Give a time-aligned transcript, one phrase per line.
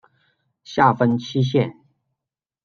[0.63, 1.77] 下分七县。